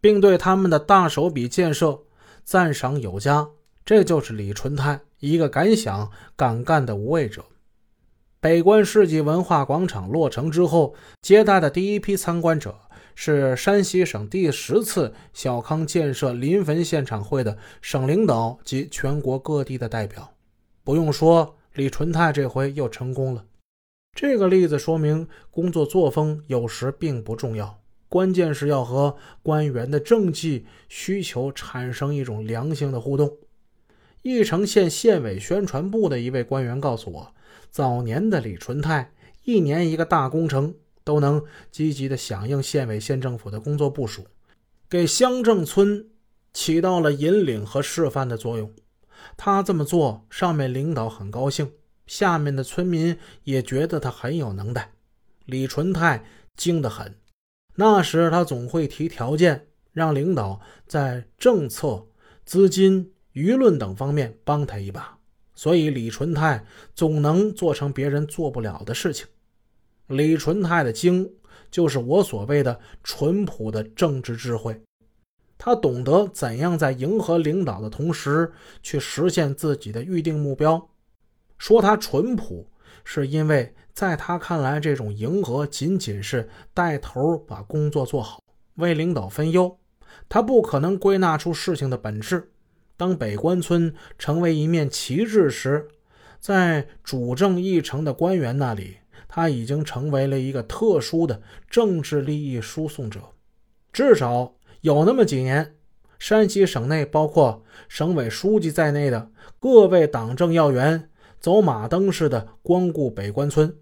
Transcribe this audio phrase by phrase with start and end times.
[0.00, 2.00] 并对他们的大手笔建设
[2.44, 3.48] 赞赏有加。
[3.84, 7.44] 这就是李纯泰，一个敢想敢干的无畏者。
[8.40, 12.74] 北关世纪文化广场落成之后，接待的第一批参观者
[13.14, 20.32] 是山西省第十次小康建设临汾现场会的省领导及全国各地的代表。
[20.82, 23.44] 不用说，李纯泰这回又成功了。
[24.16, 27.78] 这个例子说明，工作作风有时并不重要，
[28.10, 33.38] 关键是要和官员的政绩需求产生一种良性的互动。
[34.20, 37.34] 义城县县委宣传部的一位官员告诉我。
[37.70, 39.12] 早年的李纯泰，
[39.44, 44.26] 一年一个大工程，都能积极的响应县委县政府的工作部署，
[44.88, 46.04] 给乡镇村
[46.52, 48.72] 起到了引领和示范的作用。
[49.36, 51.70] 他这么做，上面领导很高兴，
[52.08, 54.90] 下面的村民也觉得他很有能耐。
[55.44, 56.24] 李纯泰
[56.56, 57.14] 精得很，
[57.74, 62.06] 那时他总会提条件，让领导在政策、
[62.44, 65.18] 资金、舆论等方面帮他一把。
[65.54, 69.26] 所以，李纯泰总能做成别人做不了的事情。
[70.06, 71.30] 李纯泰的精，
[71.70, 74.80] 就是我所谓的淳朴的政治智慧。
[75.58, 78.50] 他懂得怎样在迎合领导的同时，
[78.82, 80.88] 去实现自己的预定目标。
[81.58, 82.66] 说他淳朴，
[83.04, 88.42] 是因为在他看来，这种迎合仅仅是带头把工作做好，
[88.76, 89.78] 为领导分忧。
[90.28, 92.50] 他不可能归纳出事情的本质。
[92.96, 95.88] 当北关村成为一面旗帜时，
[96.38, 103.20] 在主政议程的官员那里，他已经成为了一个特殊的政治利益输送者。
[103.92, 105.74] 至少有那么几年，
[106.18, 111.09] 山西省内包括省委书记在内的各位党政要员
[111.40, 113.74] 走马灯似的光顾北关村，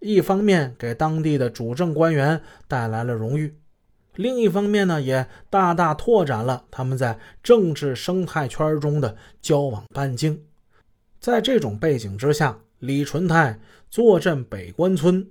[0.00, 3.54] 一方面给当地的主政官员带来了荣誉。
[4.16, 10.42] 另一方面呢，也大大拓展了他们在政治生态圈中的交往半径。
[11.20, 15.26] 在这种背景之下，李纯泰坐镇北关村，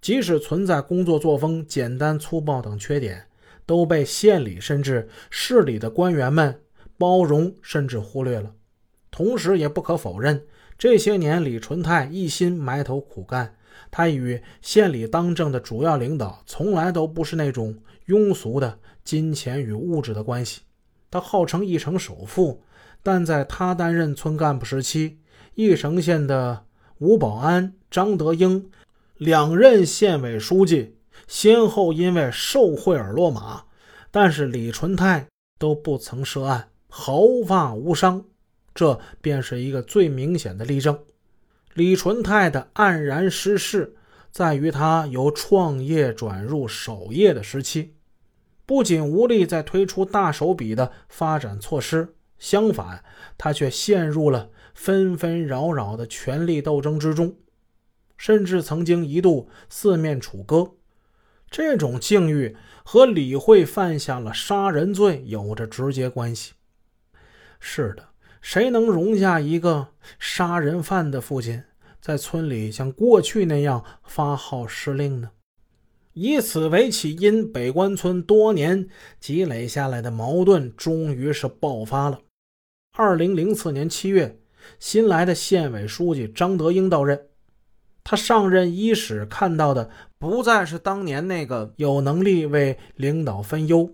[0.00, 3.26] 即使存在工作作风简单粗暴等缺点，
[3.66, 6.60] 都被县里甚至市里的官员们
[6.96, 8.52] 包容甚至忽略了。
[9.10, 10.42] 同时，也不可否认，
[10.78, 13.54] 这些年李纯泰一心埋头苦干。
[13.90, 17.76] 他与县里当政的主要领导从来都不是那种
[18.06, 20.62] 庸俗的金钱与物质的关系。
[21.10, 22.62] 他号称义城首富，
[23.02, 25.18] 但在他担任村干部时期，
[25.54, 26.64] 义城县的
[26.98, 28.70] 吴保安、张德英
[29.16, 30.96] 两任县委书记
[31.28, 33.64] 先后因为受贿而落马，
[34.10, 35.26] 但是李纯泰
[35.58, 38.24] 都不曾涉案，毫发无伤。
[38.76, 40.96] 这便是一个最明显的例证。
[41.74, 43.96] 李纯泰的黯然失势，
[44.30, 47.94] 在于他由创业转入守业的时期，
[48.64, 53.02] 不仅无力再推出大手笔的发展措施，相反，
[53.36, 57.36] 他却陷入了纷纷扰扰的权力斗争之中，
[58.16, 60.72] 甚至曾经一度四面楚歌。
[61.50, 66.54] 这种境遇和李慧犯下了杀人罪有着直接关系。
[67.60, 68.08] 是的。
[68.40, 69.88] 谁能容下一个
[70.18, 71.62] 杀人犯的父亲
[72.00, 75.30] 在村里像过去那样发号施令呢？
[76.12, 78.88] 以此为起因，北关村多年
[79.20, 82.20] 积累下来的矛盾终于是爆发了。
[82.96, 84.38] 二零零四年七月，
[84.78, 87.20] 新来的县委书记张德英到任，
[88.02, 93.90] 他上任伊始，看到的不再是当年那个有能力为领导分忧、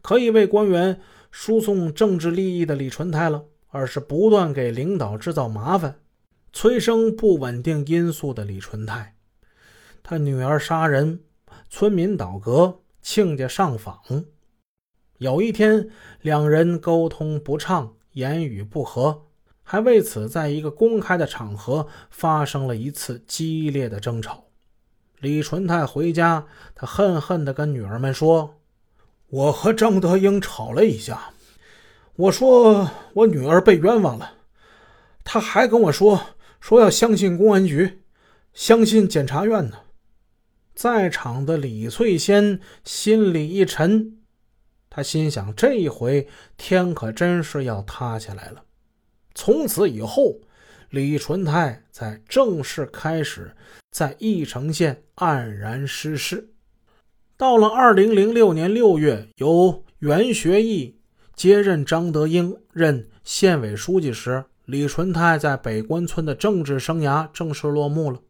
[0.00, 1.00] 可以为官员
[1.30, 3.44] 输送政治利益的李纯泰了。
[3.72, 5.96] 而是不断给领导制造麻烦、
[6.52, 9.16] 催生不稳定因素的李纯泰。
[10.02, 11.20] 他女儿杀人，
[11.70, 13.98] 村民倒戈，亲家上访。
[15.16, 15.88] 有一天，
[16.20, 19.22] 两人沟通不畅，言语不和，
[19.62, 24.44] 还为此在一个公开的场合发生了一次激烈的争吵。
[25.20, 28.56] 李纯泰回家，他恨恨地跟女儿们说
[29.30, 31.30] ：“我和张德英吵了一架。”
[32.16, 34.34] 我说我女儿被冤枉了，
[35.24, 38.02] 他还跟我说说要相信公安局，
[38.52, 39.78] 相信检察院呢。
[40.74, 44.18] 在场的李翠仙心里一沉，
[44.90, 46.28] 他心想这一回
[46.58, 48.64] 天可真是要塌下来了。
[49.34, 50.40] 从此以后，
[50.90, 53.56] 李纯泰才正式开始
[53.90, 56.50] 在义城县黯然失势。
[57.38, 60.98] 到了二零零六年六月，由袁学义。
[61.34, 68.20] 接任张德英任县委书记时，李纯泰在北关村的政治生涯正式落幕了。